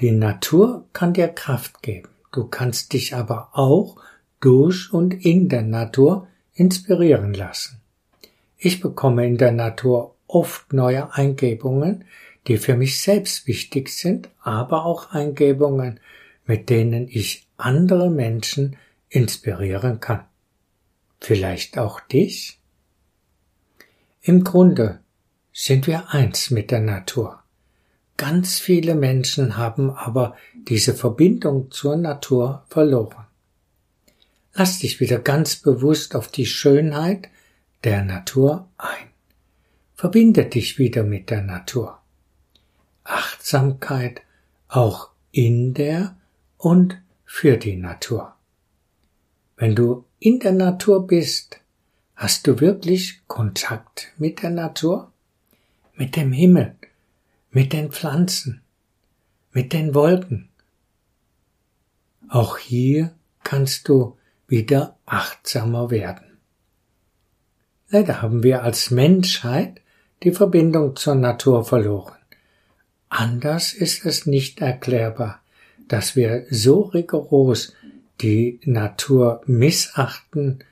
[0.00, 2.08] Die Natur kann dir Kraft geben.
[2.32, 3.96] Du kannst dich aber auch
[4.40, 7.80] durch und in der Natur inspirieren lassen.
[8.56, 12.04] Ich bekomme in der Natur oft neue Eingebungen,
[12.48, 16.00] die für mich selbst wichtig sind, aber auch Eingebungen,
[16.46, 18.76] mit denen ich andere Menschen
[19.10, 20.24] inspirieren kann.
[21.20, 22.58] Vielleicht auch dich?
[24.22, 25.01] Im Grunde
[25.52, 27.42] sind wir eins mit der Natur.
[28.16, 33.26] Ganz viele Menschen haben aber diese Verbindung zur Natur verloren.
[34.54, 37.28] Lass dich wieder ganz bewusst auf die Schönheit
[37.84, 39.08] der Natur ein.
[39.94, 41.98] Verbinde dich wieder mit der Natur.
[43.04, 44.22] Achtsamkeit
[44.68, 46.16] auch in der
[46.58, 48.34] und für die Natur.
[49.56, 51.60] Wenn du in der Natur bist,
[52.14, 55.11] hast du wirklich Kontakt mit der Natur?
[55.94, 56.74] Mit dem Himmel,
[57.50, 58.62] mit den Pflanzen,
[59.52, 60.48] mit den Wolken.
[62.28, 64.16] Auch hier kannst du
[64.48, 66.38] wieder achtsamer werden.
[67.88, 69.80] Leider haben wir als Menschheit
[70.22, 72.16] die Verbindung zur Natur verloren.
[73.08, 75.42] Anders ist es nicht erklärbar,
[75.88, 77.74] dass wir so rigoros
[78.22, 80.64] die Natur missachten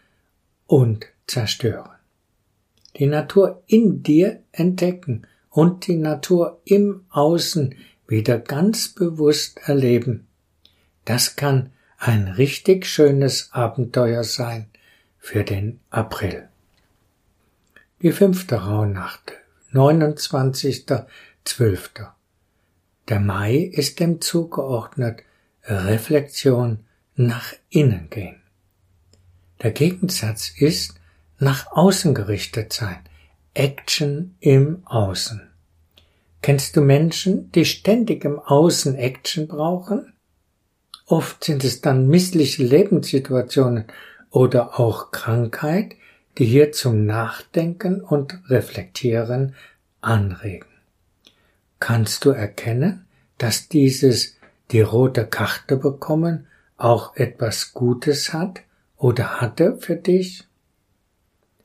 [0.66, 1.99] und zerstören
[2.96, 7.74] die Natur in dir entdecken und die Natur im Außen
[8.07, 10.26] wieder ganz bewusst erleben.
[11.05, 14.70] Das kann ein richtig schönes Abenteuer sein
[15.18, 16.48] für den April.
[18.03, 19.35] Die fünfte Rauhnacht,
[19.72, 22.09] 29.12.
[23.09, 25.22] Der Mai ist dem zugeordnet
[25.64, 26.81] Reflexion
[27.14, 28.40] nach innen gehen.
[29.62, 30.99] Der Gegensatz ist
[31.40, 32.98] nach außen gerichtet sein.
[33.55, 35.50] Action im Außen.
[36.42, 40.12] Kennst du Menschen, die ständig im Außen Action brauchen?
[41.07, 43.85] Oft sind es dann missliche Lebenssituationen
[44.31, 45.96] oder auch Krankheit,
[46.38, 49.55] die hier zum Nachdenken und Reflektieren
[50.00, 50.68] anregen.
[51.81, 53.07] Kannst du erkennen,
[53.38, 54.37] dass dieses
[54.70, 58.61] die rote Karte bekommen auch etwas Gutes hat
[58.96, 60.44] oder hatte für dich?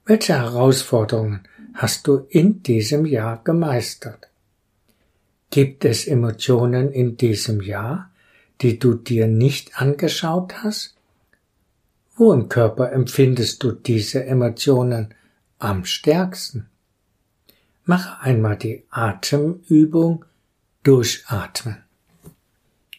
[0.07, 4.27] Welche Herausforderungen hast du in diesem Jahr gemeistert?
[5.49, 8.11] Gibt es Emotionen in diesem Jahr,
[8.61, 10.93] die du dir nicht angeschaut hast?
[12.15, 15.15] Wo im Körper empfindest du diese Emotionen
[15.57, 16.69] am stärksten?
[17.83, 20.23] Mache einmal die Atemübung
[20.83, 21.77] durchatmen.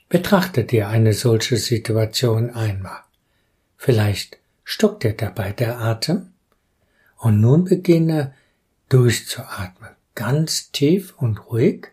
[0.08, 2.98] Betrachte dir eine solche Situation einmal.
[3.76, 6.32] Vielleicht stockt dir dabei der Atem
[7.26, 8.34] und nun beginne
[8.88, 11.88] durchzuatmen, ganz tief und ruhig,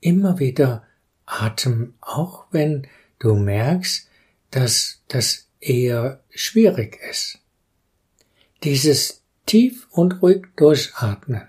[0.00, 0.82] immer wieder
[1.24, 2.88] Atem, auch wenn
[3.20, 4.08] du merkst,
[4.50, 7.38] dass das eher schwierig ist.
[8.64, 11.42] Dieses tief und ruhig durchatmen,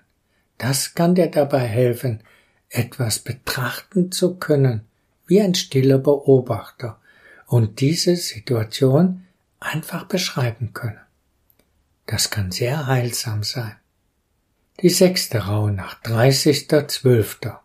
[0.60, 2.22] das kann dir dabei helfen,
[2.70, 4.86] etwas betrachten zu können,
[5.26, 7.00] wie ein stiller Beobachter
[7.48, 9.26] und diese Situation
[9.60, 11.00] einfach beschreiben können.
[12.06, 13.76] Das kann sehr heilsam sein.
[14.82, 17.58] Die sechste Rauhnacht, 30.12.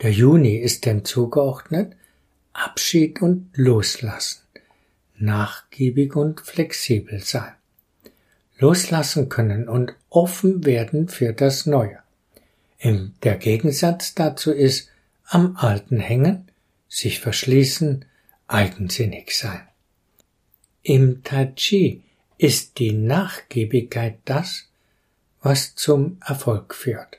[0.00, 1.96] Der Juni ist dem zugeordnet
[2.52, 4.42] Abschied und Loslassen,
[5.16, 7.52] nachgiebig und flexibel sein.
[8.58, 11.98] Loslassen können und offen werden für das Neue.
[12.82, 14.88] Der Gegensatz dazu ist
[15.24, 16.48] am Alten hängen,
[16.88, 18.04] sich verschließen,
[18.46, 19.62] eigensinnig sein.
[20.82, 22.02] Im Tai Chi
[22.38, 24.68] ist die Nachgiebigkeit das,
[25.42, 27.18] was zum Erfolg führt.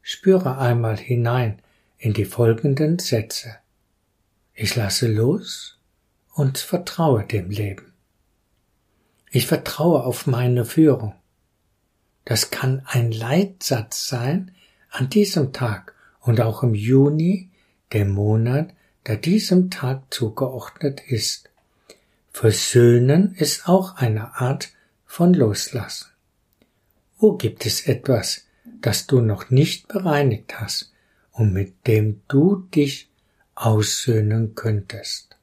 [0.00, 1.60] Spüre einmal hinein
[1.98, 3.58] in die folgenden Sätze.
[4.54, 5.78] Ich lasse los
[6.34, 7.92] und vertraue dem Leben.
[9.30, 11.14] Ich vertraue auf meine Führung.
[12.24, 14.52] Das kann ein Leitsatz sein
[14.90, 17.50] an diesem Tag und auch im Juni,
[17.92, 18.74] dem Monat,
[19.06, 21.50] der diesem Tag zugeordnet ist.
[22.32, 24.72] Versöhnen ist auch eine Art
[25.04, 26.08] von Loslassen.
[27.18, 28.46] Wo gibt es etwas,
[28.80, 30.92] das du noch nicht bereinigt hast
[31.30, 33.10] und mit dem du dich
[33.54, 35.36] aussöhnen könntest?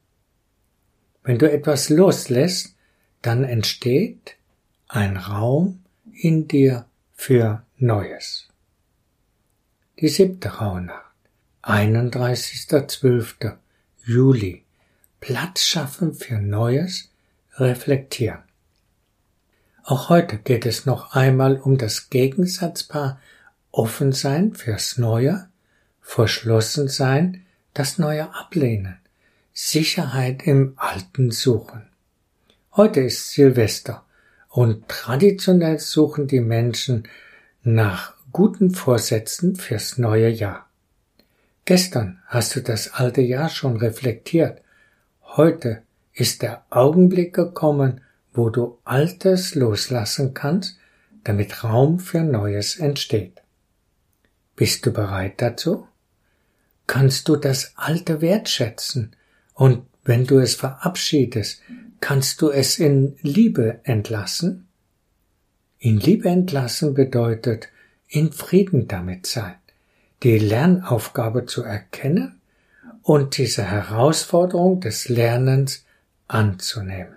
[1.23, 2.75] Wenn du etwas loslässt,
[3.21, 4.36] dann entsteht
[4.88, 8.49] ein Raum in dir für Neues.
[9.99, 11.13] Die siebte Rauhnacht,
[11.62, 13.58] 31.12.
[14.04, 14.65] Juli.
[15.19, 17.10] Platz schaffen für Neues,
[17.55, 18.43] reflektieren.
[19.84, 23.19] Auch heute geht es noch einmal um das Gegensatzpaar
[23.71, 25.47] offen sein fürs Neue,
[26.01, 28.97] verschlossen sein, das Neue ablehnen,
[29.53, 31.88] Sicherheit im Alten suchen.
[32.75, 34.05] Heute ist Silvester
[34.49, 37.08] und traditionell suchen die Menschen
[37.63, 40.69] nach guten Vorsätzen fürs neue Jahr.
[41.65, 44.62] Gestern hast du das alte Jahr schon reflektiert.
[45.38, 48.02] Heute ist der Augenblick gekommen,
[48.34, 50.80] wo du Altes loslassen kannst,
[51.24, 53.44] damit Raum für Neues entsteht.
[54.56, 55.88] Bist du bereit dazu?
[56.88, 59.15] Kannst du das Alte wertschätzen
[59.54, 61.62] und wenn du es verabschiedest,
[62.00, 64.68] kannst du es in Liebe entlassen?
[65.78, 67.70] In Liebe entlassen bedeutet,
[68.08, 69.56] in Frieden damit sein,
[70.24, 72.38] die Lernaufgabe zu erkennen
[73.10, 75.84] und diese Herausforderung des Lernens
[76.28, 77.15] anzunehmen.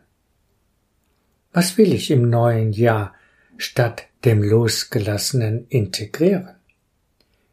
[1.52, 3.14] Was will ich im neuen Jahr
[3.59, 6.55] statt dem Losgelassenen integrieren?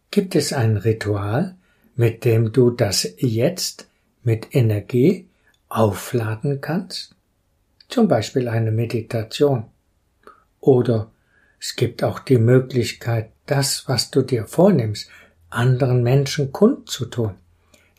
[0.09, 1.57] Gibt es ein Ritual,
[1.97, 3.89] mit dem du das Jetzt
[4.23, 5.27] mit Energie
[5.67, 7.15] aufladen kannst?
[7.89, 9.65] Zum Beispiel eine Meditation
[10.61, 11.11] oder
[11.59, 15.09] es gibt auch die Möglichkeit, das, was du dir vornimmst,
[15.49, 17.35] anderen Menschen kundzutun.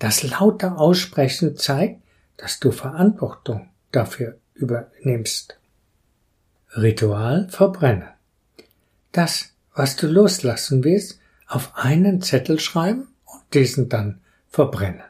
[0.00, 2.02] Das laute Aussprechen zeigt,
[2.38, 5.58] dass du Verantwortung dafür übernimmst.
[6.74, 8.08] Ritual verbrennen.
[9.12, 15.02] Das, was du loslassen willst, auf einen Zettel schreiben und diesen dann verbrennen.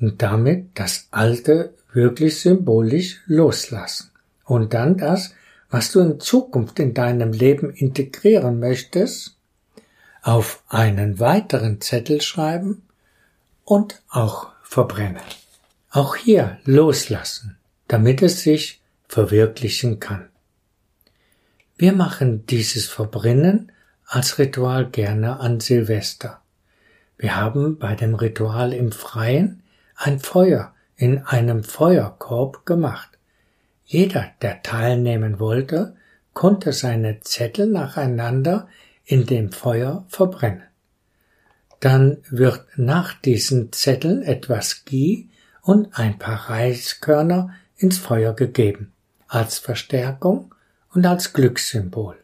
[0.00, 4.10] Und damit das Alte wirklich symbolisch loslassen.
[4.44, 5.34] Und dann das,
[5.70, 9.36] was du in Zukunft in deinem Leben integrieren möchtest,
[10.22, 12.82] auf einen weiteren Zettel schreiben
[13.64, 15.22] und auch verbrennen.
[15.90, 17.58] Auch hier loslassen,
[17.88, 20.28] damit es sich verwirklichen kann.
[21.76, 23.72] Wir machen dieses Verbrennen
[24.06, 26.40] als Ritual gerne an Silvester.
[27.18, 29.62] Wir haben bei dem Ritual im Freien
[29.96, 33.10] ein Feuer in einem Feuerkorb gemacht.
[33.84, 35.96] Jeder, der teilnehmen wollte,
[36.32, 38.68] konnte seine Zettel nacheinander
[39.12, 40.62] in dem Feuer verbrennen.
[41.80, 45.28] Dann wird nach diesen Zetteln etwas Gie
[45.60, 48.94] und ein paar Reiskörner ins Feuer gegeben,
[49.28, 50.54] als Verstärkung
[50.94, 52.16] und als Glückssymbol.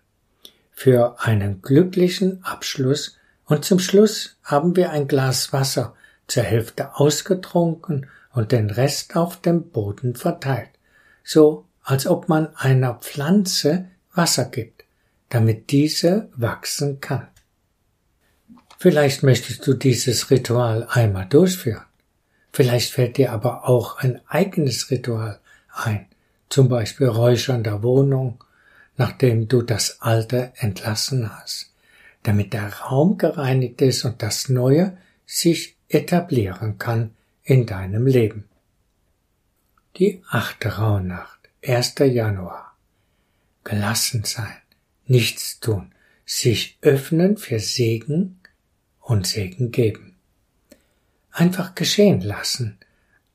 [0.72, 5.95] Für einen glücklichen Abschluss und zum Schluss haben wir ein Glas Wasser
[6.26, 10.70] zur Hälfte ausgetrunken und den Rest auf dem Boden verteilt,
[11.22, 14.78] so als ob man einer Pflanze Wasser gibt,
[15.29, 17.29] damit diese wachsen kann.
[18.79, 21.85] Vielleicht möchtest du dieses Ritual einmal durchführen.
[22.53, 25.41] Vielleicht fällt dir aber auch ein eigenes Ritual
[25.72, 26.07] ein,
[26.49, 28.43] zum Beispiel Räuchern der Wohnung,
[28.97, 31.72] nachdem du das Alte entlassen hast,
[32.22, 38.45] damit der Raum gereinigt ist und das Neue sich etablieren kann in deinem Leben.
[39.97, 41.95] Die achte Rauhnacht, 1.
[41.99, 42.76] Januar.
[43.64, 44.57] Gelassen sein,
[45.09, 45.92] nichts tun,
[46.24, 48.38] sich öffnen für Segen
[49.00, 50.16] und Segen geben.
[51.32, 52.78] Einfach geschehen lassen,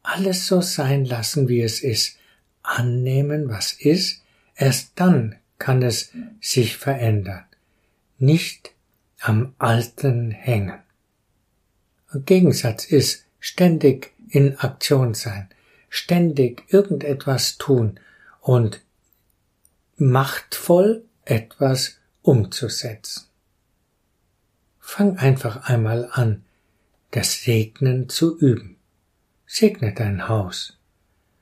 [0.04, 2.18] alles so sein lassen, wie es ist,
[2.62, 4.22] annehmen, was ist,
[4.56, 6.12] erst dann kann es
[6.42, 7.46] sich verändern,
[8.18, 8.72] nicht
[9.20, 10.80] am Alten hängen.
[12.14, 15.50] Gegensatz ist ständig in Aktion sein,
[15.90, 18.00] ständig irgendetwas tun
[18.42, 18.82] und
[19.96, 23.26] machtvoll etwas umzusetzen.
[24.80, 26.44] Fang einfach einmal an,
[27.12, 28.78] das Segnen zu üben.
[29.46, 30.78] Segne dein Haus.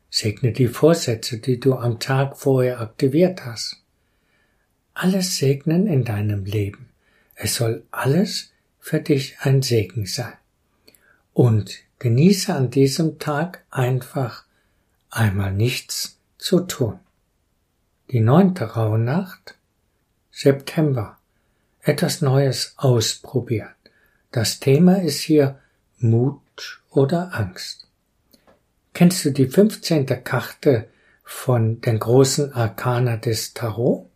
[0.10, 3.78] Segne die Vorsätze, die du am Tag vorher aktiviert hast.
[4.94, 6.90] Alles segnen in deinem Leben.
[7.36, 10.34] Es soll alles für dich ein Segen sein.
[11.34, 14.46] Und genieße an diesem Tag einfach
[15.10, 17.00] einmal nichts zu tun.
[18.10, 19.56] Die neunte Rauhnacht,
[20.42, 21.20] September
[21.82, 23.76] etwas Neues ausprobieren.
[24.32, 25.60] Das Thema ist hier
[26.00, 27.88] Mut oder Angst.
[28.96, 30.08] Kennst du die 15.
[30.24, 30.88] Karte
[31.24, 34.10] von den großen Arkana des Tarot?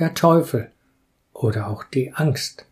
[0.00, 0.72] Der Teufel
[1.32, 2.66] oder auch die Angst.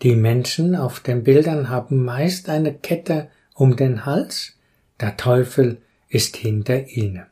[0.00, 4.54] Die Menschen auf den Bildern haben meist eine Kette um den Hals,
[4.98, 7.26] der Teufel ist hinter ihnen.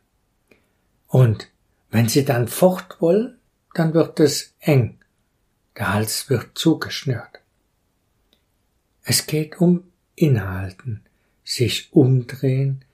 [1.08, 1.48] Und
[1.90, 3.39] wenn sie dann fort wollen,
[3.74, 5.00] dann wird es eng
[5.80, 7.40] der Hals wird zugeschnürt.
[9.02, 11.02] Es geht um Inhalten,
[11.42, 12.84] sich umdrehen,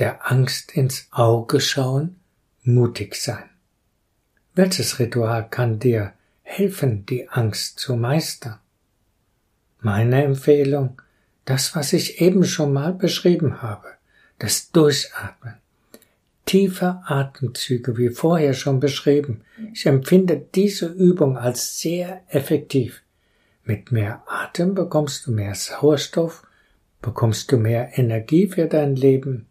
[0.00, 2.16] der Angst ins Auge schauen,
[2.64, 3.48] mutig sein.
[4.54, 8.58] Welches Ritual kann dir helfen, die Angst zu meistern?
[9.78, 11.00] Meine Empfehlung,
[11.44, 13.88] das, was ich eben schon mal beschrieben habe,
[14.38, 15.54] das Durchatmen,
[16.52, 19.40] tiefe Atemzüge, wie vorher schon beschrieben.
[19.72, 23.00] Ich empfinde diese Übung als sehr effektiv.
[23.64, 26.46] Mit mehr Atem bekommst du mehr Sauerstoff,
[27.00, 29.46] bekommst du mehr Energie für dein Leben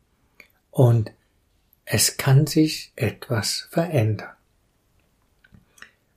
[0.70, 1.12] und
[1.86, 4.30] es kann sich etwas verändern.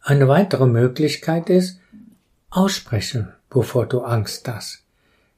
[0.02, 1.80] Eine weitere Möglichkeit ist,
[2.50, 4.84] aussprechen, bevor du Angst hast.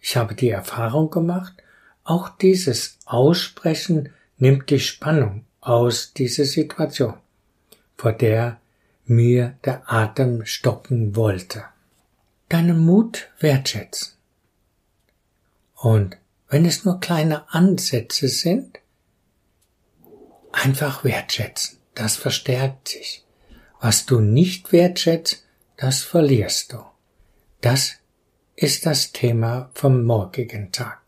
[0.00, 1.54] Ich habe die Erfahrung gemacht,
[2.02, 7.14] auch dieses Aussprechen nimmt die Spannung aus dieser Situation,
[7.96, 8.60] vor der
[9.04, 11.64] mir der Atem stocken wollte.
[12.48, 14.12] Deinen Mut wertschätzen.
[15.74, 16.16] Und
[16.48, 18.78] wenn es nur kleine Ansätze sind,
[20.52, 21.78] einfach wertschätzen.
[21.94, 23.24] Das verstärkt sich.
[23.80, 25.44] Was du nicht wertschätzt,
[25.76, 26.84] das verlierst du.
[27.60, 27.94] Das
[28.54, 31.05] ist das Thema vom morgigen Tag.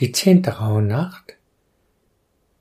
[0.00, 1.36] Die zehnte Rauhnacht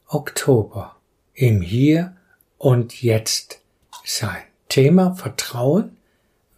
[0.07, 0.97] Oktober
[1.33, 2.17] im Hier
[2.57, 3.61] und Jetzt
[4.03, 4.43] sein.
[4.67, 5.95] Thema Vertrauen,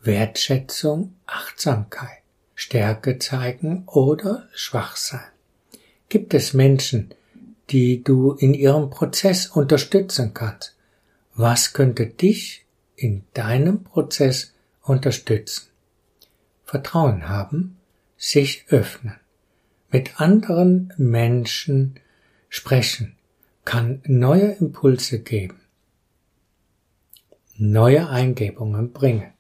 [0.01, 2.23] Wertschätzung, Achtsamkeit,
[2.55, 5.29] Stärke zeigen oder schwach sein.
[6.09, 7.13] Gibt es Menschen,
[7.69, 10.75] die du in ihrem Prozess unterstützen kannst?
[11.35, 12.65] Was könnte dich
[12.95, 15.67] in deinem Prozess unterstützen?
[16.65, 17.77] Vertrauen haben,
[18.17, 19.20] sich öffnen
[19.91, 21.99] mit anderen Menschen
[22.49, 23.15] sprechen
[23.65, 25.59] kann neue Impulse geben,
[27.57, 29.33] neue Eingebungen bringen.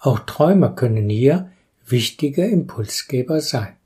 [0.00, 1.52] Auch Träume können hier
[1.86, 3.76] wichtige Impulsgeber sein.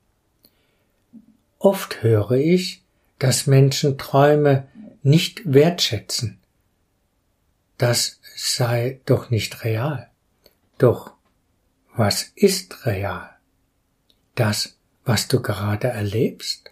[1.58, 2.82] Oft höre ich,
[3.18, 4.66] dass Menschen Träume
[5.02, 6.40] nicht wertschätzen,
[7.78, 10.10] dass sei doch nicht real.
[10.78, 11.12] Doch
[11.94, 13.30] was ist real?
[14.34, 16.70] Das, was du gerade erlebst?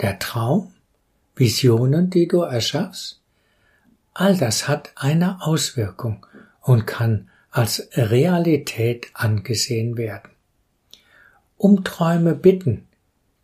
[0.00, 0.72] Der Traum?
[1.36, 3.20] Visionen, die du erschaffst?
[4.12, 6.26] All das hat eine Auswirkung
[6.60, 10.30] und kann als Realität angesehen werden.
[11.56, 12.88] Um Träume bitten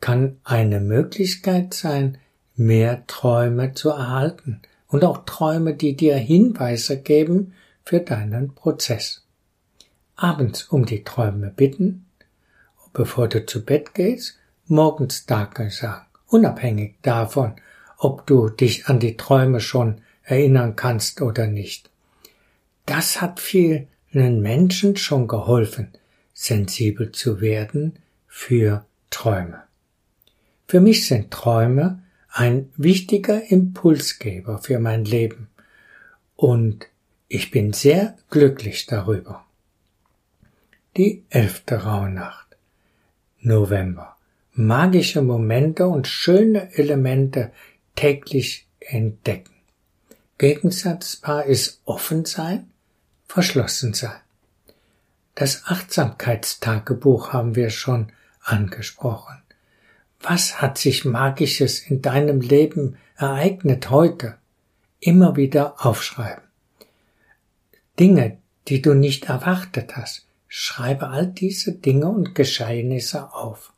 [0.01, 2.19] kann eine Möglichkeit sein,
[2.55, 7.55] mehr Träume zu erhalten und auch Träume, die dir Hinweise geben
[7.85, 9.25] für deinen Prozess.
[10.15, 12.06] Abends um die Träume bitten,
[12.97, 14.39] bevor du zu Bett gehst,
[14.69, 17.57] morgens Danke sagen, unabhängig davon,
[17.99, 21.91] ob du dich an die Träume schon erinnern kannst oder nicht.
[22.87, 25.93] Das hat vielen Menschen schon geholfen,
[26.33, 29.63] sensibel zu werden für Träume.
[30.67, 35.49] Für mich sind Träume ein wichtiger Impulsgeber für mein Leben
[36.35, 36.87] und
[37.29, 39.45] ich bin sehr glücklich darüber.
[40.97, 42.46] Die elfte Rauhnacht.
[43.47, 44.17] November.
[44.55, 47.53] Magische Momente und schöne Elemente
[47.95, 49.55] täglich entdecken.
[50.39, 52.69] Gegensatzpaar ist offen sein,
[53.29, 54.21] verschlossen sein.
[55.37, 58.11] Das Achtsamkeitstagebuch haben wir schon
[58.43, 59.37] angesprochen.
[60.21, 64.39] Was hat sich Magisches in deinem Leben ereignet heute?
[64.99, 66.43] Immer wieder aufschreiben.
[68.01, 70.26] Dinge, die du nicht erwartet hast.
[70.49, 73.73] Schreibe all diese Dinge und Geschehnisse auf.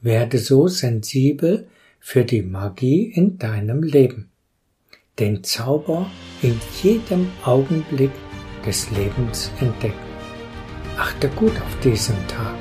[0.00, 4.30] Werde so sensibel für die Magie in deinem Leben.
[5.18, 6.10] Den Zauber
[6.42, 8.12] in jedem Augenblick
[8.64, 10.10] des Lebens entdecken.
[10.96, 12.59] Achte gut auf diesen Tag.